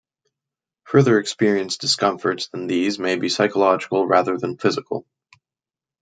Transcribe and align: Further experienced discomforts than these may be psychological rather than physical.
Further 0.85 1.19
experienced 1.19 1.79
discomforts 1.81 2.47
than 2.47 2.65
these 2.65 2.97
may 2.97 3.17
be 3.17 3.29
psychological 3.29 4.07
rather 4.07 4.35
than 4.35 4.57
physical. 4.57 5.05